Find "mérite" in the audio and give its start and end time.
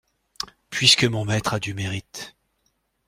1.75-2.35